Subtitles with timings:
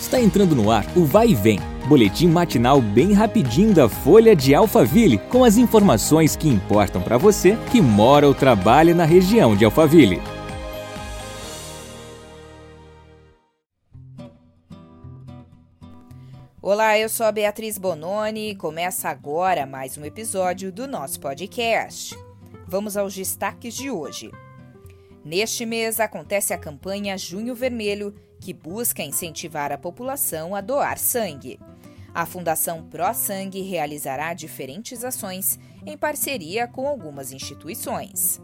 [0.00, 4.54] Está entrando no ar o Vai e Vem, boletim matinal bem rapidinho da Folha de
[4.54, 9.64] Alphaville, com as informações que importam para você que mora ou trabalha na região de
[9.64, 10.22] Alphaville.
[16.62, 22.16] Olá, eu sou a Beatriz Bononi e começa agora mais um episódio do nosso podcast.
[22.66, 24.30] Vamos aos destaques de hoje.
[25.24, 31.58] Neste mês acontece a campanha Junho Vermelho, que busca incentivar a população a doar sangue.
[32.14, 38.40] A Fundação Pro Sangue realizará diferentes ações em parceria com algumas instituições.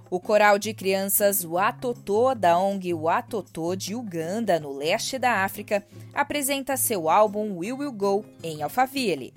[0.10, 6.78] O coral de crianças Watoto da ONG Watoto de Uganda, no leste da África, apresenta
[6.78, 9.34] seu álbum We Will Go em Alphaville.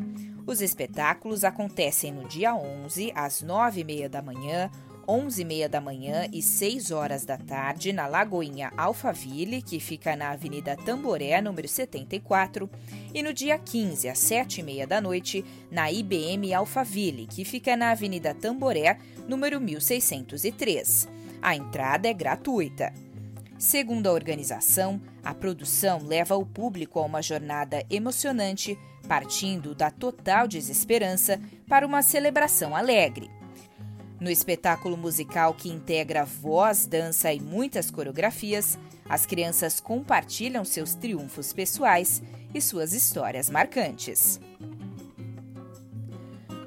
[0.47, 4.70] Os espetáculos acontecem no dia 11, às 9h30 da manhã,
[5.08, 10.76] 11h30 da manhã e 6 horas da tarde na Lagoinha Alphaville, que fica na Avenida
[10.76, 12.68] Tamboré, número 74,
[13.14, 18.34] e no dia 15, às 7h30 da noite, na IBM Alphaville, que fica na Avenida
[18.34, 21.08] Tamboré, número 1603.
[21.40, 22.92] A entrada é gratuita.
[23.58, 30.46] Segundo a organização, a produção leva o público a uma jornada emocionante, partindo da total
[30.46, 33.38] desesperança para uma celebração alegre.
[34.20, 41.53] No espetáculo musical que integra voz, dança e muitas coreografias, as crianças compartilham seus triunfos
[41.53, 42.22] pessoais
[42.53, 44.41] e suas histórias marcantes.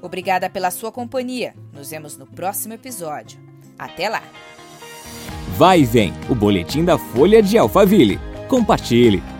[0.00, 1.54] Obrigada pela sua companhia.
[1.72, 3.38] Nos vemos no próximo episódio.
[3.78, 4.22] Até lá!
[5.56, 8.18] Vai e vem o boletim da Folha de Alphaville.
[8.48, 9.31] Compartilhe!